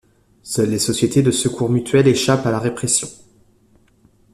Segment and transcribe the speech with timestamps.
[0.41, 3.07] Seules les sociétés de secours mutuels échappent à la répression.